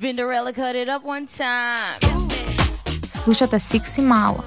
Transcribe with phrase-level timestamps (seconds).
[0.00, 2.00] Spinderella cut it up one time.
[3.24, 4.40] Слушате Секси Мало.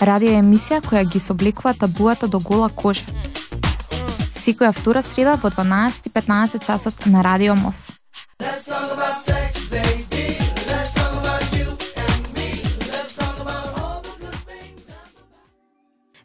[0.00, 3.04] Радио емисија која ги собликува табуата до гола кожа.
[4.40, 7.74] Секоја втора среда во 12:15 часот на Радио МОВ.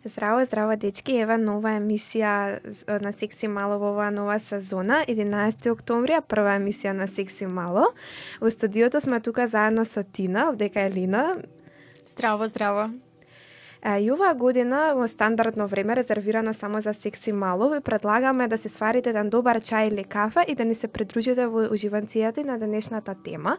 [0.08, 6.16] Здраво, здраво дечки, ева нова емисија на Секси Мало во оваа нова сезона, 11 октомври,
[6.16, 7.89] а прва емисија на Секси Мало.
[8.39, 11.25] Во студиото сме тука заедно со Тина, овдека е Лина.
[12.06, 12.89] Здраво, здраво.
[13.87, 18.69] И оваа година во стандардно време резервирано само за секси мало ви предлагаме да се
[18.69, 23.15] сварите еден добар чај или кафе и да ни се придружите во уживанцијата на денешната
[23.15, 23.55] тема,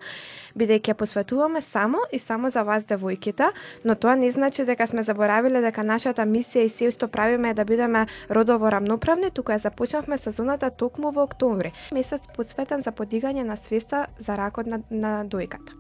[0.53, 3.49] бидејќи ја посветуваме само и само за вас девојките,
[3.85, 7.55] но тоа не значи дека сме заборавиле дека нашата мисија и се што правиме е
[7.55, 13.49] да бидеме родово рамноправни, туку ја започнавме сезоната токму во октомври, месец посветен за подигање
[13.49, 15.73] на свеста за ракот на, на дојката.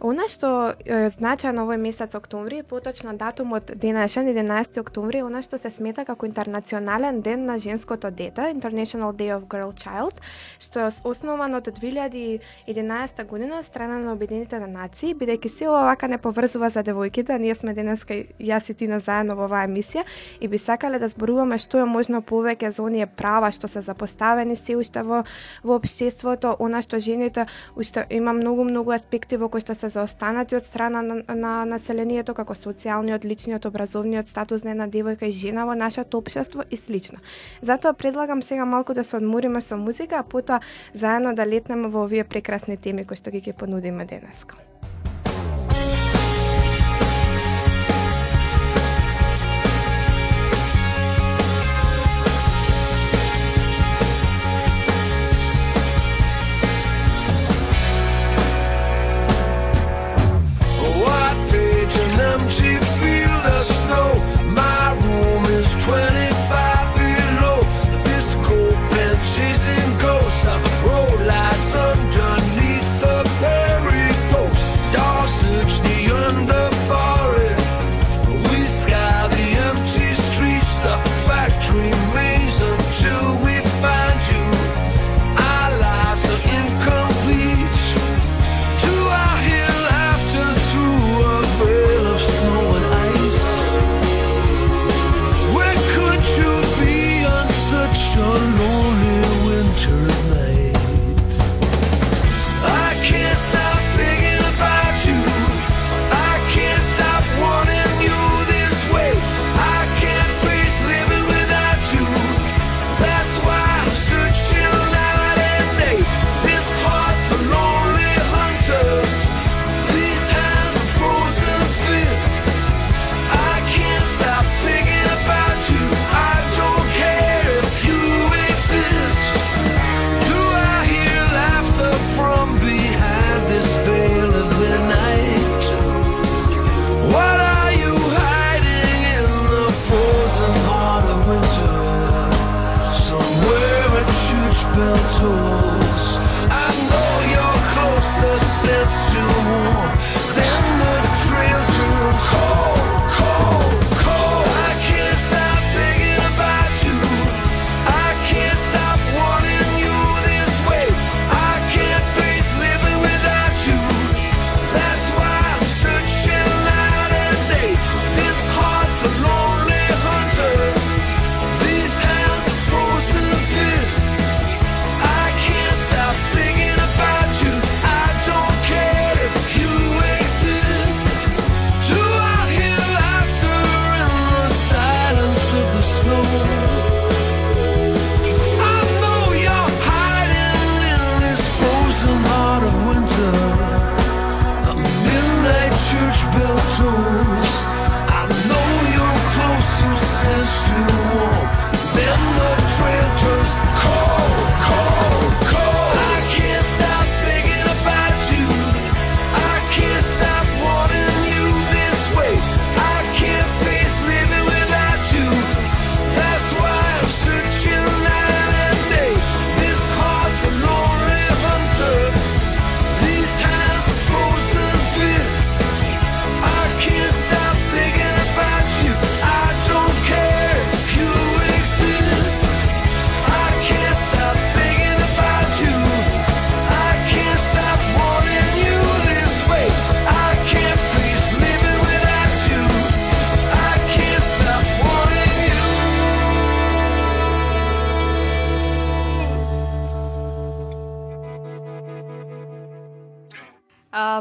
[0.00, 5.58] Она што э, е значајно овој месец октомври, поточно датумот денешен 11 октомври, она што
[5.58, 10.14] се смета како интернационален ден на женското дете, International Day of Girl Child,
[10.62, 16.06] што е основан од 2011 година од страна на Обединените нации, бидејќи се ова вака
[16.06, 20.06] не поврзува за девојките, ние сме денеска јас и Тина заедно во оваа емисија
[20.40, 24.54] и би сакале да зборуваме што е можно повеќе за оние права што се запоставени
[24.54, 25.24] се уште во
[25.64, 29.98] во општеството, она што жените уште има многу многу аспекти во кои што се се
[29.98, 35.32] заостанати од страна на, на населението како социјалниот, личниот, образовниот статус на една девојка и
[35.32, 37.18] жена во нашето општество и слично.
[37.62, 40.60] Затоа предлагам сега малку да се одмориме со музика, а потоа
[40.94, 44.56] заедно да летнеме во овие прекрасни теми кои што ги ги понудиме денеска.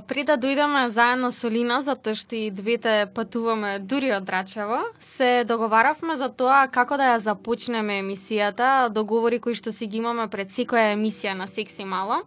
[0.07, 5.43] Пред да дојдеме заедно со Лина, затоа што и двете патуваме дури од Рачево, се
[5.43, 10.49] договаравме за тоа како да ја започнеме емисијата, договори кои што си ги имаме пред
[10.55, 12.23] секоја емисија на Секси Мало.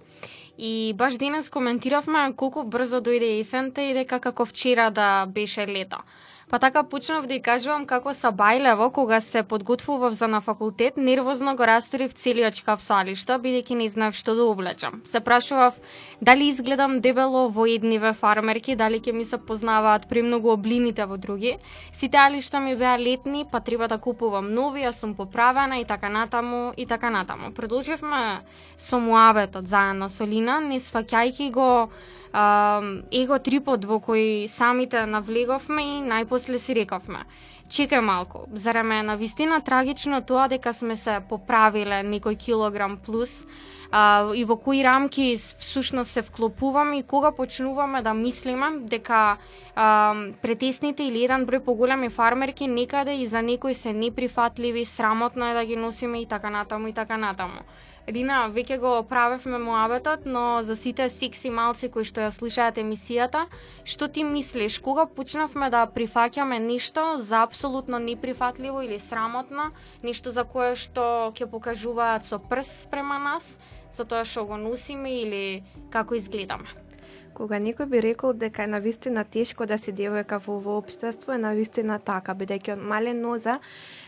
[0.58, 6.04] И баш денес коментиравме колку брзо дојде есента и дека како вчера да беше лето.
[6.50, 10.96] Па така почнав да ја кажувам како са бајлево, кога се подготвував за на факултет,
[10.96, 14.98] нервозно го расторив целиот шкаф со алишта, бидејќи не знав што да облечам.
[15.06, 15.78] Се прашував
[16.22, 21.56] дали изгледам дебело во едниве фармерки, дали ќе ми се познаваат премногу облините во други.
[21.92, 26.08] Сите алишта ми беа летни, па треба да купувам нови, а сум поправена и така
[26.08, 27.52] натаму и така натаму.
[27.52, 28.40] Продолживме
[28.78, 31.88] со муабетот заедно со Лина, не сваќајќи го
[32.32, 37.24] а, его трипот во кој самите навлеговме и најпосле си рековме.
[37.70, 43.46] Чекај малку, зарем е на вистина трагично тоа дека сме се поправиле некој килограм плюс,
[43.92, 49.36] а, и во кои рамки всушност се вклопуваме и кога почнуваме да мислиме дека
[49.76, 55.54] а, претесните или еден број поголеми фармерки некаде и за некои се неприфатливи, срамотно е
[55.54, 57.62] да ги носиме и така натаму и така натаму.
[58.08, 63.44] Рина, веќе го правевме муабетот, но за сите секси малци кои што ја слушаат емисијата,
[63.84, 69.70] што ти мислиш, кога почнавме да прифаќаме нешто за апсолутно неприфатливо или срамотно,
[70.02, 73.58] нешто за кое што ќе покажуваат со прс према нас,
[73.92, 75.42] за тоа што го носиме или
[75.90, 76.89] како изгледаме?
[77.34, 81.38] Кога некој би рекол дека е навистина тешко да си девојка во ово општество, е
[81.38, 83.60] навистина така, бидејќи од мален ноза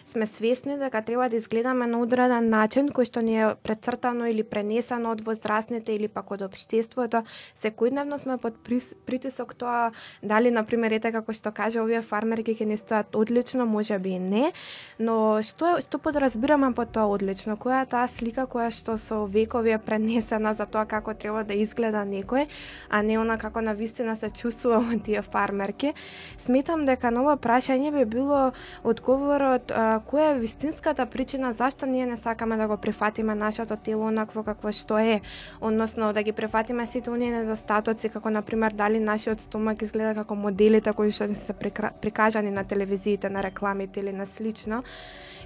[0.04, 4.42] сме свесни дека треба да изгледаме на одреден начин кој што ни е прецртано или
[4.42, 7.22] пренесено од возрастните или пак од општеството.
[7.62, 8.58] Секојдневно сме под
[9.06, 9.92] притисок тоа
[10.22, 14.16] дали на пример ете така како што каже овие фармерки ќе ни стојат одлично, можеби
[14.16, 14.52] и не,
[14.98, 17.56] но што што подразбираме под тоа одлично?
[17.56, 21.54] Која е таа слика која што со векови е пренесена за тоа како треба да
[21.54, 22.48] изгледа некој,
[22.90, 25.93] а не она како на вистина се чувствувам од тие фармерки?
[26.38, 28.53] Сметам дека ново прашање би било
[28.85, 34.06] одговорот а, која е вистинската причина зашто ние не сакаме да го прифатиме нашето тело
[34.06, 35.20] онакво какво што е,
[35.61, 40.35] односно да ги прифатиме сите оние недостатоци како на пример дали нашиот стомак изгледа како
[40.35, 41.53] моделите кои што се
[42.00, 44.82] прикажани на телевизиите, на рекламите или на слично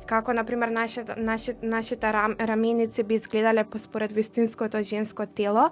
[0.07, 5.69] како на пример нашите нашите нашите рам, раменици би изгледале според вистинското женско тело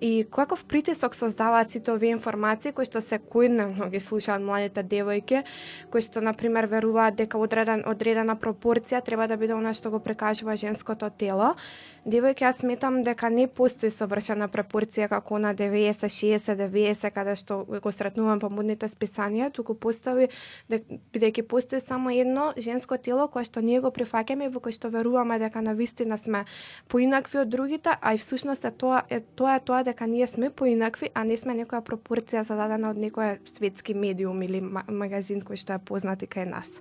[0.00, 5.44] и каков притисок создаваат сите овие информации кои што се којдневно ги слушаат младите девојки,
[5.90, 10.00] кои што на пример веруваат дека одреден одредена пропорција треба да биде она што го
[10.00, 11.54] прекажува женското тело.
[12.00, 17.58] Девојки, јас сметам дека не постои совршена пропорција како на 90, 60, 90, каде што
[17.68, 20.30] го сретнувам по модните списанија, туку постои,
[20.72, 24.64] да, да бидејќи постои само едно женско тело кое што ние го прифаќаме и во
[24.64, 26.46] кое што веруваме дека на вистина сме
[26.88, 30.48] поинакви од другите, а и всушност е тоа е тоа е тоа дека ние сме
[30.48, 35.76] поинакви, а не сме некоја пропорција зададена од некој светски медиум или магазин кој што
[35.76, 36.72] е познат и кај нас.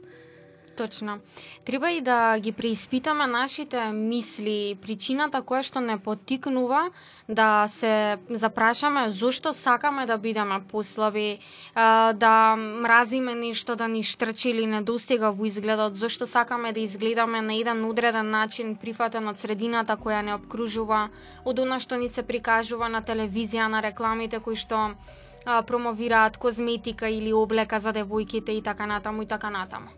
[0.79, 1.19] Точно.
[1.65, 6.85] Треба и да ги преиспитаме нашите мисли, причината која што не потикнува
[7.27, 11.43] да се запрашаме зошто сакаме да бидеме послаби,
[11.75, 17.41] да мразиме нешто да ни штрчи или не достига во изгледот, зошто сакаме да изгледаме
[17.41, 21.09] на еден одреден начин прифатен од средината која не обкружува,
[21.43, 24.95] од она што ни се прикажува на телевизија, на рекламите кои што
[25.43, 29.91] промовираат козметика или облека за девојките и така натаму и така натаму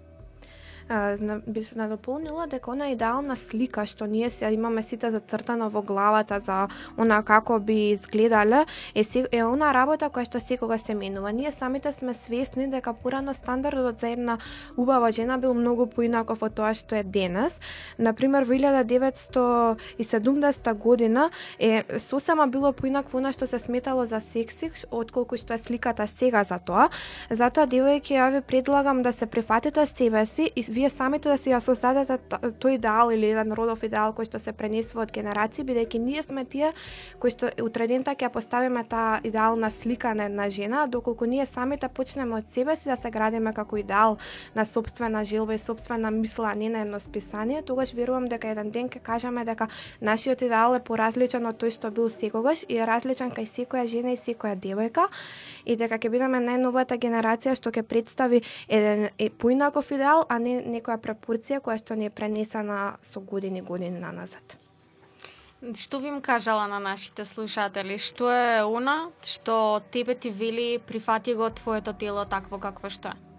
[1.47, 6.39] би се надополнила дека она идеална слика што ние се имаме сите зацртано во главата
[6.45, 11.31] за она како би изгледале е, е она работа која што секога се менува.
[11.31, 14.37] Ние самите сме свесни дека порано стандардот за една
[14.77, 17.53] убава жена бил многу поинаков од тоа што е денес.
[17.97, 25.37] Например, во 1970 година е сосема било поинакво она што се сметало за секси, отколку
[25.37, 26.89] што е сликата сега за тоа.
[27.29, 31.51] Затоа, девојки, ја ви предлагам да се прифатите себе си и вие самите да си
[31.51, 35.99] ја создадете тој идеал или еден родов идеал кој што се пренесува од генерации, бидејќи
[35.99, 36.71] ние сме тие
[37.19, 41.89] кои што утредента ќе поставиме таа идеална слика на една жена, доколку ние самите да
[41.89, 44.17] почнеме од себе си да се градиме како идеал
[44.55, 48.71] на собствена желба и собствена мисла, а не на едно списание, тогаш верувам дека еден
[48.71, 49.67] ден ќе кажеме дека
[50.01, 54.13] нашиот идеал е поразличен од тој што бил секогаш и е различен кај секоја жена
[54.13, 55.07] и секоја девојка
[55.65, 60.60] и дека ќе бидеме најновата генерација што ќе представи еден е, поинаков идеал, а не
[60.65, 64.57] некоја пропорција која што не е пренесена со години години на назад.
[65.61, 67.97] Што би им кажала на нашите слушатели?
[67.97, 73.30] Што е она што тебе ти вели прифати го твоето тело такво какво што е?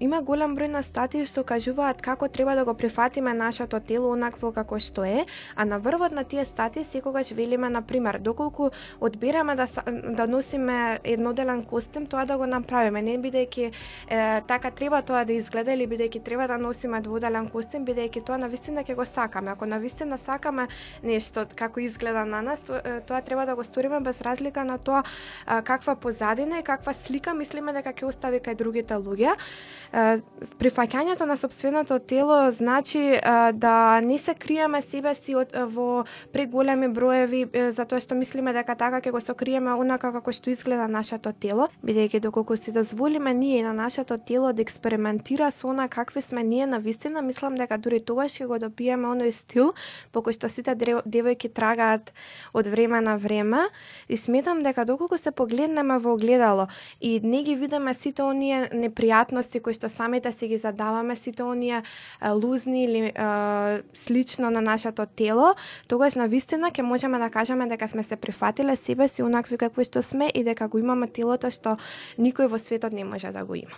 [0.00, 4.52] Има голем број на статии што кажуваат како треба да го прифатиме нашето тело онакво
[4.52, 5.24] како што е,
[5.56, 11.00] а на врвот на тие статии секогаш велиме на пример доколку одбираме да да носиме
[11.04, 13.70] едноделен костим, тоа да го направиме, не бидејќи
[14.08, 18.38] е, така треба тоа да изгледа или бидејќи треба да носиме дводелен костим, бидејќи тоа
[18.38, 19.52] навистина ќе го сакаме.
[19.52, 20.68] Ако навистина сакаме
[21.02, 25.02] нешто како изгледа на нас, тоа, тоа треба да го сториме без разлика на тоа
[25.46, 29.36] каква позадина и каква слика мислиме дека ќе остави кај другите луѓе
[29.92, 33.18] прифаќањето на собственото тело значи
[33.52, 39.02] да не се криеме себе си од, во преголеми броеви затоа што мислиме дека така
[39.04, 43.72] ќе го сокриеме онака како што изгледа нашето тело, бидејќи доколку си дозволиме ние на
[43.72, 48.40] нашето тело да експериментира со она какви сме ние на вистина, мислам дека дури тогаш
[48.40, 49.74] ќе го добиеме оној стил
[50.12, 52.12] по кој што сите девојки трагаат
[52.52, 53.68] од време на време.
[54.08, 56.68] И сметам дека доколку се погледнеме во огледало
[57.00, 61.82] и не ги видиме сите оние непријатности кои што самите си ги задаваме сите оние
[62.24, 63.12] лузни или
[63.94, 65.54] слично на нашето тело,
[65.88, 69.84] тогаш на вистина ќе можеме да кажеме дека сме се прифатиле себе си онакви какви
[69.84, 71.76] што сме и дека го имаме телото што
[72.18, 73.76] никој во светот не може да го има.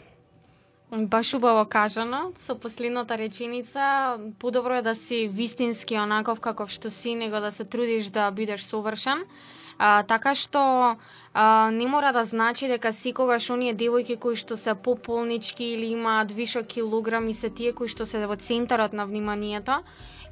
[0.94, 7.14] Баш убаво кажано, со последната реченица, подобро е да си вистински онаков каков што си,
[7.14, 9.24] него да се трудиш да бидеш совршен.
[9.78, 10.96] А, така што
[11.34, 16.30] а, не мора да значи дека секогаш оние девојки кои што се пополнички или имаат
[16.30, 19.82] више килограми се тие кои што се во центарот на вниманието.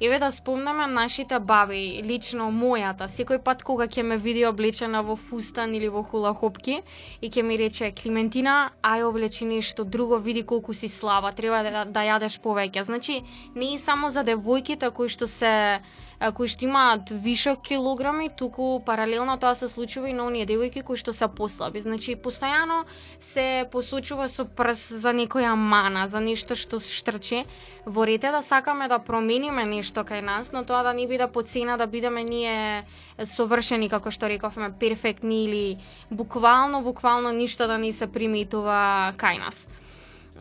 [0.01, 5.15] Еве да спомнеме нашите баби, лично мојата, секој пат кога ќе ме види облечена во
[5.15, 6.81] фустан или во хулахопки
[7.21, 11.85] и ќе ми рече Климентина, ај облечи нешто друго, види колку си слаба, треба да,
[11.85, 12.83] да јадеш повеќе.
[12.83, 13.23] Значи,
[13.55, 15.79] не е само за девојките кои што се
[16.31, 20.97] кои што имаат вишок килограми, туку паралелно тоа се случува и на оние девојки кои
[20.97, 21.81] што се послаби.
[21.83, 22.85] Значи, постојано
[23.19, 27.43] се посочува со прс за некоја мана, за нешто што штрче.
[27.85, 31.77] Ворете да сакаме да промениме нешто кај нас, но тоа да не биде по цена
[31.77, 32.85] да бидеме ние
[33.25, 35.77] совршени, како што рековме, перфектни или
[36.11, 39.67] буквално, буквално ништо да не се приметува кај нас.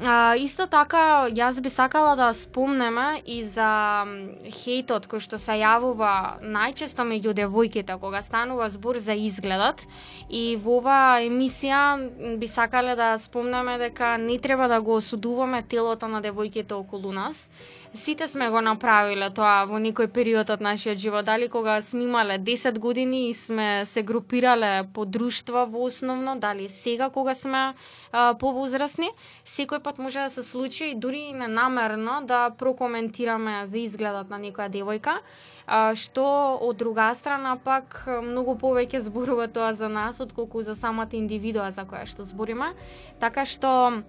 [0.00, 4.06] А, исто така, јас би сакала да спомнеме и за
[4.48, 9.84] хейтот кој што се јавува најчесто меѓу девојките кога станува збор за изгледот.
[10.32, 16.08] И во ова емисија би сакале да спомнеме дека не треба да го осудуваме телото
[16.08, 17.50] на девојките околу нас
[17.94, 22.38] сите сме го направиле тоа во некој период од нашиот живот, дали кога сме имале
[22.38, 27.74] 10 години и сме се групирале по друштва во основно, дали сега кога сме
[28.12, 29.10] а, повозрасни,
[29.44, 34.72] секој пат може да се случи дури и ненамерно да прокоментираме за изгледот на некоја
[34.72, 35.20] девојка,
[35.66, 36.24] а, што
[36.64, 41.84] од друга страна пак многу повеќе зборува тоа за нас отколку за самата индивидуа за
[41.84, 42.72] која што збориме.
[43.20, 44.02] Така што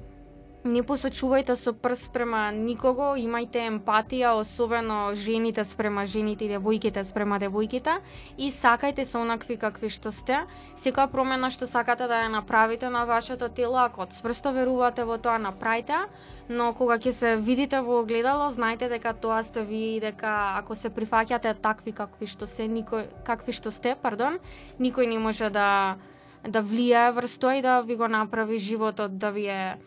[0.63, 7.39] не посочувајте со прст према никого, имајте емпатија, особено жените спрема жените и девојките спрема
[7.39, 7.97] девојките
[8.37, 10.45] и сакајте се онакви какви што сте.
[10.79, 15.37] Секоја промена што сакате да ја направите на вашето тело, ако цврсто верувате во тоа,
[15.37, 16.07] направите,
[16.49, 20.75] но кога ќе се видите во огледало, знајте дека тоа сте ви и дека ако
[20.75, 24.39] се прифаќате такви какви што се, никој какви што сте, пардон,
[24.79, 25.97] никој не може да
[26.43, 29.77] да влијае врз тоа и да ви го направи животот да ви е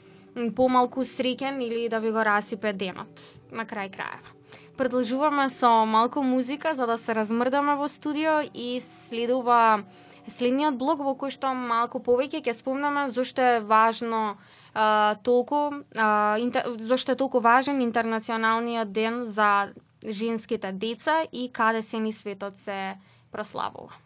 [0.56, 3.20] помалку среќен или да ви го расипе денот
[3.52, 4.32] на крај крајава.
[4.76, 9.84] Продолжуваме со малку музика за да се размрдаме во студио и следува
[10.28, 14.36] следниот блог во кој што малку повеќе ќе спомнаме зошто е важно
[14.74, 19.72] а, толку а, интер, зошто е толку важен интернационалниот ден за
[20.04, 22.96] женските деца и каде се ни светот се
[23.32, 23.96] прославува.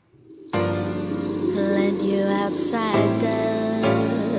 [1.61, 4.30] Let you outside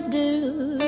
[0.00, 0.78] do.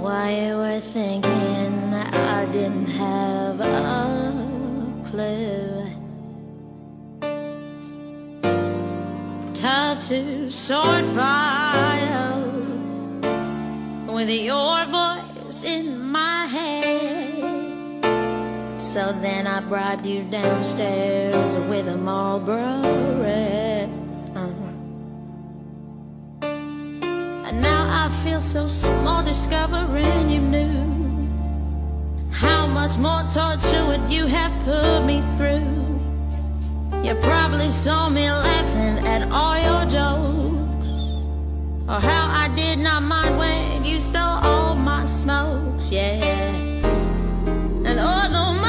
[0.00, 5.86] Why you were thinking I didn't have a clue.
[9.54, 12.38] Tough to sort fire
[14.06, 18.00] with your voice in my head.
[18.80, 23.69] So then I bribed you downstairs with a Marlboro red.
[28.10, 30.90] Feel so small discovering you knew
[32.30, 35.64] how much more torture would you have put me through.
[37.04, 40.88] You probably saw me laughing at all your jokes,
[41.88, 46.22] or how I did not mind when you stole all my smokes, yeah.
[47.86, 48.59] And all although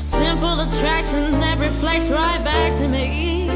[0.00, 3.50] a simple attraction that reflects right back to me.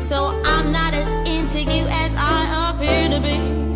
[0.00, 3.73] So I'm not as into you as I appear to be.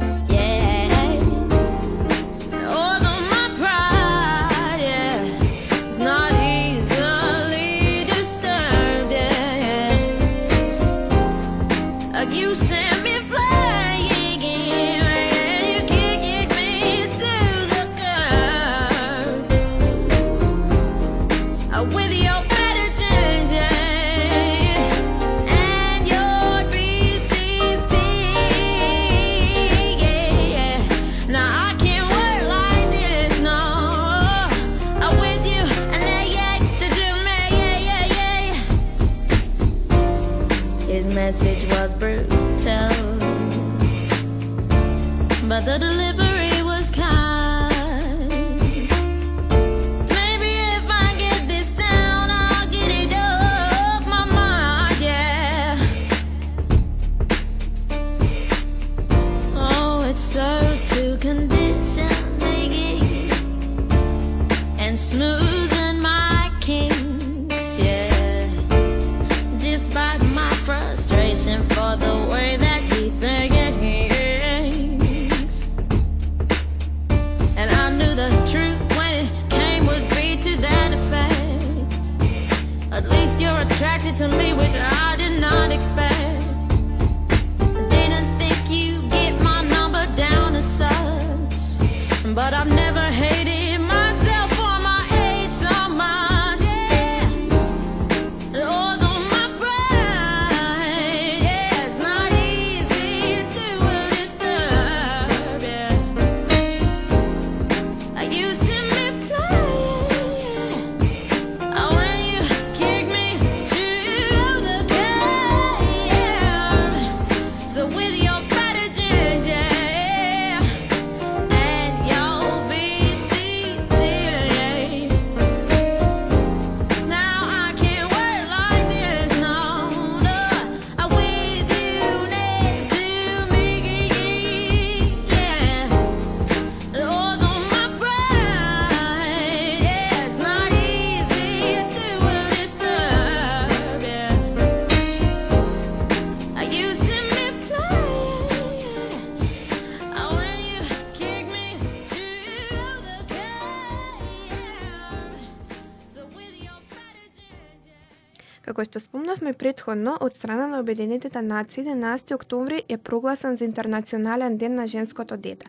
[158.78, 164.56] Како што спомнавме предходно, од страна на Обединетите нации 11 октомври е прогласен за интернационален
[164.56, 165.66] ден на женското дете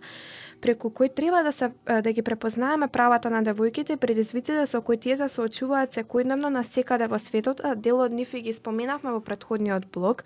[0.62, 4.82] преку кој треба да се да ги препознаеме правата на девојките и предизвиците да со
[4.82, 8.42] кои тие да се соочуваат секојдневно на секаде во светот, а дел од нив и
[8.42, 10.24] ги споменавме во претходниот блог.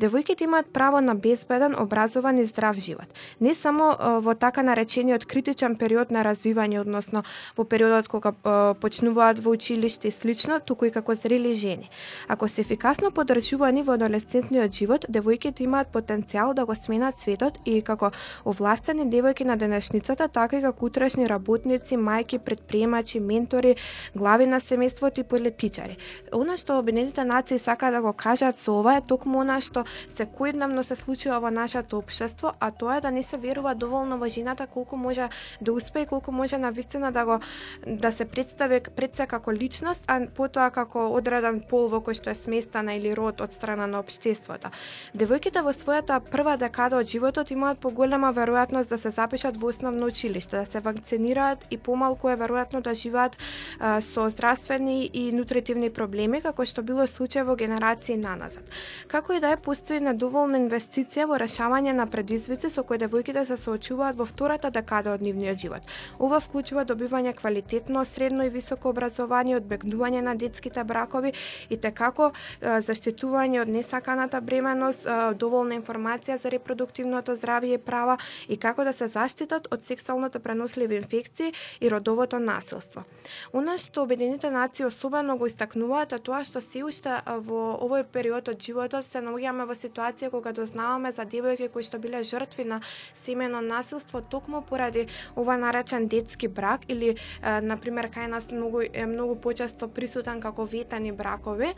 [0.00, 3.06] Девојките имаат право на безбеден, образован и здрав живот.
[3.40, 7.22] Не само во така наречениот критичен период на развивање, односно
[7.56, 8.32] во периодот кога
[8.80, 11.90] почнуваат во училиште и слично, туку и како зрели жени.
[12.28, 17.82] Ако се ефикасно подржувани во адолесцентниот живот, девојките имаат потенцијал да го сменат светот и
[17.82, 18.10] како
[18.44, 23.76] овластени девојки на денешницата, така и како утрешни работници, мајки, предприемачи, ментори,
[24.14, 25.96] глави на семејството и политичари.
[26.32, 29.84] Она што Обединетите нации сака да го кажат со ова е токму она што
[30.16, 34.28] секојдневно се случува во нашето општество, а тоа е да не се верува доволно во
[34.28, 35.28] жената колку може
[35.60, 37.40] да успее и колку може на вистина да го
[37.86, 42.30] да се представи пред се како личност, а потоа како одреден пол во кој што
[42.30, 44.70] е сместана или род од страна на општеството.
[45.14, 49.70] Девојките во својата прва декада од животот имаат поголема веројатност да се запишат во во
[49.70, 53.36] основно училиште, да се вакцинираат и помалку е веројатно да живеат
[53.78, 58.62] а, со здравствени и нутритивни проблеми, како што било случај во генерации наназад.
[59.08, 63.56] Како и да е, постои недоволна инвестиција во решавање на предизвици со кои девојките се
[63.56, 65.82] соочуваат во втората декада од нивниот живот.
[66.18, 71.32] Ова вклучува добивање квалитетно средно и високо образование, одбегнување на детските бракови
[71.70, 72.30] и текако
[72.62, 79.08] заштитување од несаканата бременост, доволна информација за репродуктивното здравје и права и како да се
[79.08, 83.04] заштитат од сексуалното преносливи инфекции и родовото насилство.
[83.52, 88.48] Она што Обединените нации особено го истакнуваат е тоа што се уште во овој период
[88.48, 92.80] од животот се наоѓаме во ситуација кога дознаваме за девојки кои што биле жртви на
[93.14, 99.06] семено насилство токму поради ова наречен детски брак или на пример кај нас многу е
[99.06, 101.74] многу почесто присутен како ветани бракови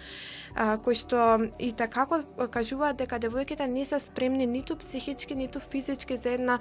[0.84, 2.06] кои што и така
[2.50, 6.58] кажуваат дека девојките не се спремни ниту психички ниту физички за една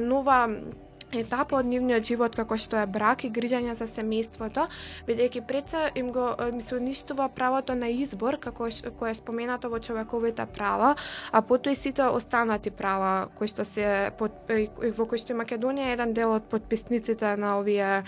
[0.00, 4.66] нова um, етапа од нивниот живот како што е брак и грижање за семејството,
[5.08, 8.68] бидејќи пред се им го ми се уништува правото на избор како
[8.98, 10.94] кое е споменато во човековите права,
[11.32, 14.32] а потоа и сите останати права кои што се под,
[14.96, 18.02] во кои што Македонија е еден дел од подписниците на овие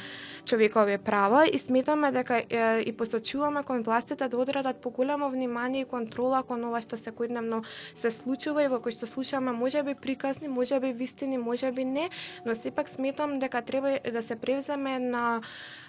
[0.44, 5.84] човекови права и сметаме дека е, и посочуваме кон властите да одредат поголемо внимание и
[5.84, 7.62] контрола кон ова што секојдневно
[7.94, 12.10] се случува и во кој што слушаме можеби приказни, можеби вистини, можеби не,
[12.46, 15.40] но сепак сметам дека треба да се превземе на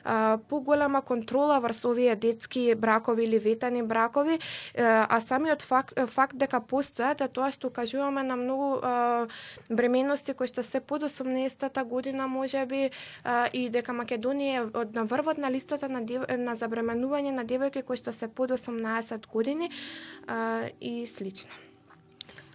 [0.04, 4.40] а, поголема контрола врз овие детски бракови или ветани бракови,
[4.78, 9.28] а самиот факт, факт дека постојат е тоа што кажуваме на многу а,
[9.70, 12.90] бременности кои што се под 18-та година можеби
[13.24, 17.46] а, и дека Македонија е од на врвот на листата на, дев, на забременување на
[17.46, 19.72] девојки кои што се под 18 години
[20.28, 21.73] а, и слично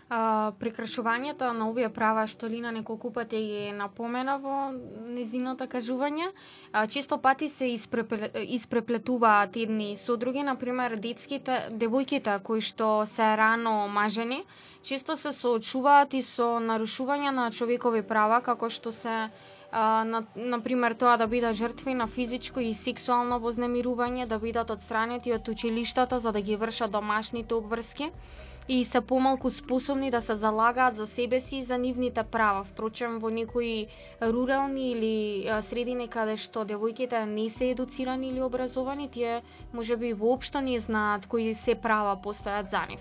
[0.09, 6.31] а, прекрашувањето на овие права што Лина неколку пати ги напомена во незиното кажување,
[6.73, 13.37] а, често пати се испреплетуваат едни со други, на пример детските девојките кои што се
[13.37, 14.45] рано мажени,
[14.83, 19.31] често се соочуваат и со нарушување на човекови права како што се
[19.71, 25.33] а, на, например, тоа да бидат жртви на физичко и сексуално вознемирување, да бидат отстранети
[25.37, 28.09] од училиштата за да ги вршат домашните обврски
[28.69, 32.65] и се помалку способни да се залагаат за себе си и за нивните права.
[32.65, 33.87] Впрочем, во некои
[34.23, 40.81] рурални или средини каде што девојките не се едуцирани или образовани, тие можеби воопшто не
[40.81, 43.01] знаат кои се права постојат за нив.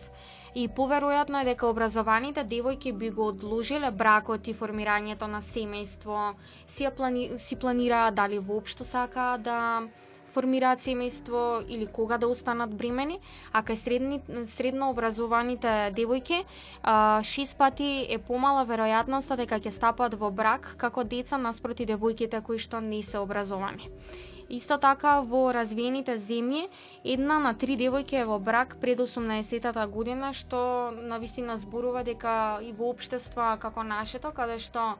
[0.55, 6.33] И поверојатно е дека образованите девојки би го одложиле бракот и формирањето на семејство,
[6.67, 9.83] си, плани, си планираа дали воопшто сака да
[10.33, 13.19] формираат семејство или кога да останат бремени,
[13.51, 16.43] а кај средни, средно образованите девојки,
[17.23, 22.59] шест пати е помала веројатноста дека ќе стапат во брак како деца наспроти девојките кои
[22.59, 23.91] што не се образовани.
[24.49, 26.69] Исто така во развиените земји
[27.03, 32.59] една на три девојки е во брак пред 18-тата година што на вистина зборува дека
[32.63, 34.95] и во општества како нашето каде што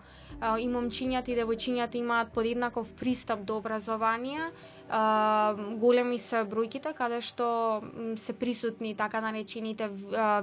[0.60, 4.52] и момчињата и девојчињата имаат подеднаков пристап до образование,
[4.90, 7.82] а, големи се бројките каде што
[8.18, 9.90] се присутни така наречените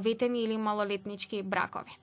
[0.00, 1.98] ветени или малолетнички бракови.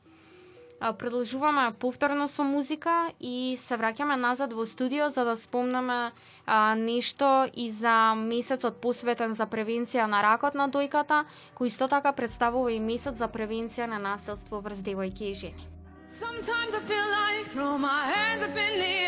[0.81, 6.11] Продолжуваме повторно со музика и се враќаме назад во студио за да спомнеме
[6.45, 12.13] а, нешто и за месецот посветен за превенција на ракот на дојката, кој исто така
[12.17, 15.69] представува и месец за превенција на насилство врз девојки и жени.
[16.09, 19.00] Sometimes I feel like throw my hands up in the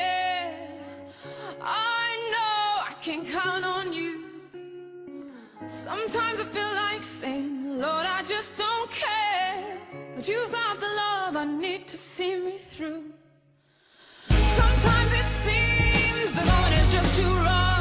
[5.67, 9.77] Sometimes I feel like saying, Lord, I just don't care.
[10.15, 13.03] But you've got the love I need to see me through.
[14.27, 17.72] Sometimes it seems the going is just too rough.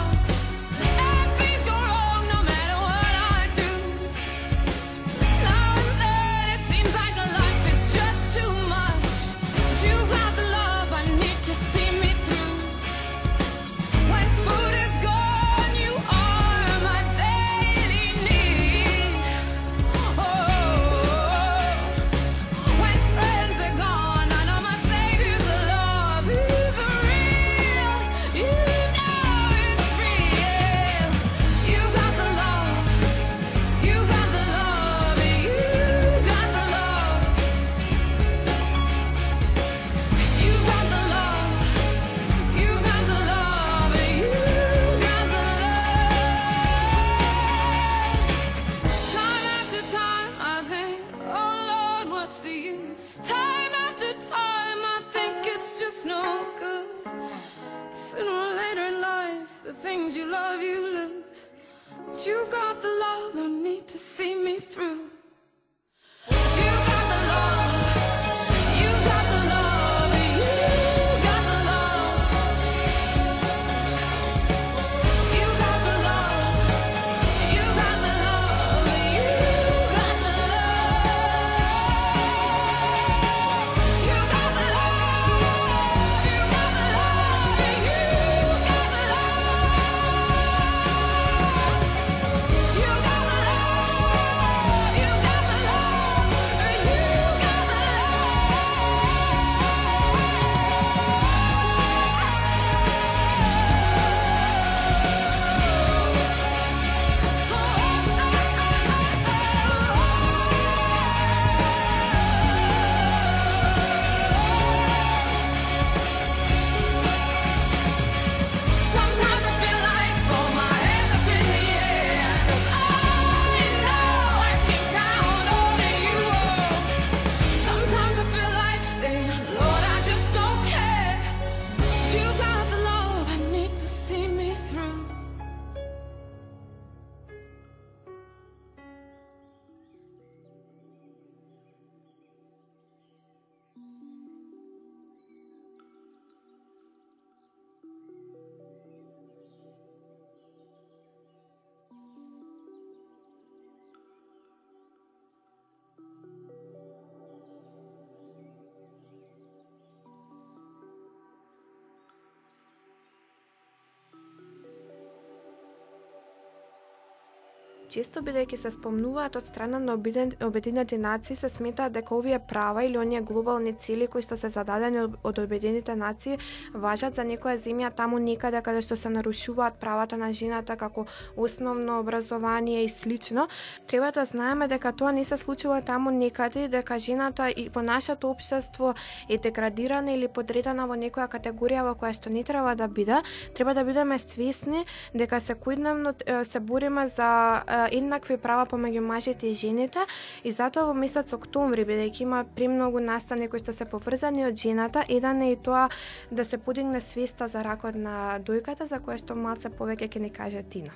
[167.93, 172.85] Често бидејќи се спомнуваат од страна на Обедин- Обединените нации, се смета дека овие права
[172.85, 176.39] или оние глобални цели кои што се зададени од- од Обединените нации
[176.73, 181.05] важат за некоја земја таму некаде каде што се нарушуваат правата на жената како
[181.37, 183.49] основно образование и слично.
[183.87, 188.31] Треба да знаеме дека тоа не се случува таму некаде, дека жената и во нашето
[188.31, 188.95] општество
[189.29, 193.21] е деградирана или подредена во некоја категорија во која што не треба да биде.
[193.55, 199.55] Треба да бидеме свесни дека секојдневно се бориме за е, еднакви права помеѓу мажите и
[199.55, 200.05] жените
[200.45, 205.05] и затоа во месец октомври бидејќи има премногу настани кои што се поврзани од жената,
[205.09, 205.89] еден е и тоа
[206.31, 210.31] да се подигне свеста за ракот на дојката за која што малце повеќе ќе ни
[210.31, 210.93] каже Тина.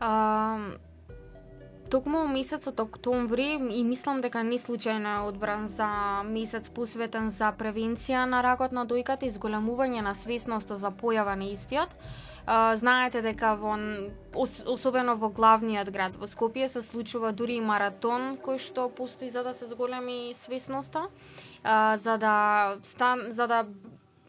[0.00, 0.78] А,
[1.90, 5.88] токму месецот октомври и мислам дека не случајно е одбран за
[6.24, 11.48] месец посветен за превенција на ракот на дојката и зголемување на свесноста за појава на
[11.52, 11.96] истиот.
[12.50, 13.74] А, знаете дека во
[14.32, 19.28] ос, особено во главниот град во Скопје се случува дури и маратон кој што постои
[19.28, 21.02] за да се зголеми свесноста,
[21.62, 22.36] а, за да
[22.88, 23.66] стан, за да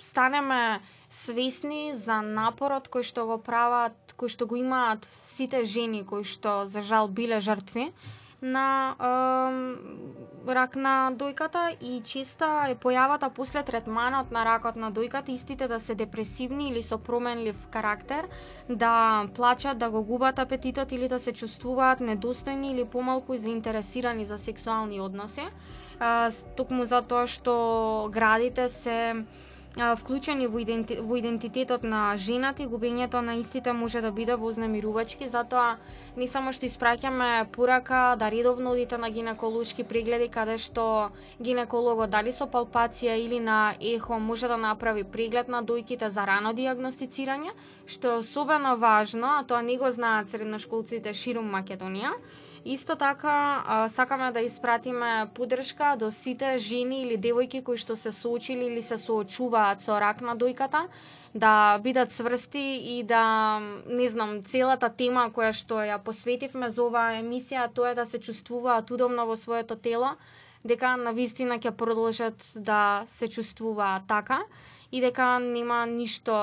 [0.03, 6.27] станеме свесни за напорот кој што го прават, кој што го имаат сите жени кои
[6.27, 7.93] што за жал биле жртви
[8.41, 15.29] на е, рак на дојката и чиста е појавата после третманот на ракот на дојката
[15.29, 18.27] истите да се депресивни или со променлив карактер,
[18.69, 24.37] да плачат, да го губат апетитот или да се чувствуваат недостојни или помалку заинтересирани за
[24.37, 25.41] сексуални односи.
[25.41, 29.25] Е, с- токму затоа што градите се
[29.77, 35.27] вклучени во, иденти, во идентитетот на жената и губењето на истите може да биде вознемирувачки,
[35.27, 35.77] затоа
[36.17, 42.33] не само што испраќаме порака да редовно одите на гинеколошки прегледи каде што гинекологот дали
[42.33, 47.53] со палпација или на ехо може да направи преглед на дојките за рано диагностицирање,
[47.85, 52.17] што е особено важно, а тоа не го знаат средношколците ширум Македонија.
[52.65, 58.11] Исто така, а, сакаме да испратиме подршка до сите жени или девојки кои што се
[58.11, 60.87] соочили или се соочуваат со рак на дојката,
[61.33, 67.21] да бидат сврсти и да, не знам, целата тема која што ја посветивме за оваа
[67.21, 70.17] емисија, тоа е да се чувствуваат удобно во своето тело,
[70.65, 74.43] дека на вистина ќе продолжат да се чувствуваат така
[74.91, 76.35] и дека нема ништо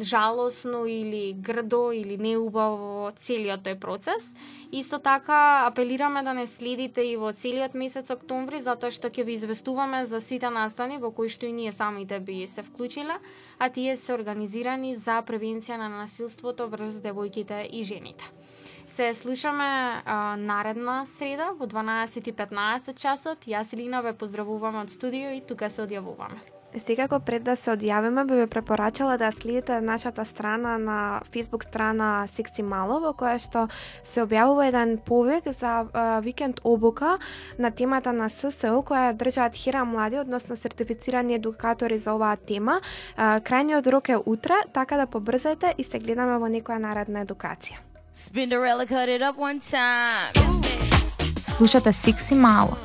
[0.00, 4.24] жалосно или грдо или неубаво во целиот тој процес.
[4.72, 9.36] Исто така апелираме да не следите и во целиот месец октомври затоа што ќе ви
[9.36, 13.18] известуваме за сите настани во кои што и ние самите би се вклучиле,
[13.58, 18.24] а тие се организирани за превенција на насилството врз девојките и жените.
[18.86, 23.44] Се слушаме а, наредна среда во 12:15 часот.
[23.46, 26.51] Јас и Лина ве поздравуваме од студио и тука се одјавуваме.
[26.78, 32.28] Секако пред да се одјавиме, би ве препорачала да следите нашата страна на Facebook страна
[32.34, 33.66] Секси Мало, во која што
[34.02, 37.18] се објавува еден повик за а, викенд обука
[37.58, 42.80] на темата на ССО, која ја држаат Хира Млади, односно сертифицирани едукатори за оваа тема.
[43.16, 47.84] А, крајниот рок е утре, така да побрзајте и се гледаме во некоја наредна едукација.
[48.14, 50.32] Spinderella cut it up one time.
[51.56, 52.76] Слушате Секси Мало.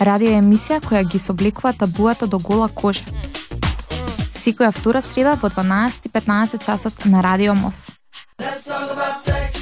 [0.00, 3.04] Радио емисија која ги собликува табуата до гола кожа.
[4.40, 7.74] Секоја втора среда во 12:15 часот на Радио МОВ.
[8.40, 9.59] Let's talk about sex.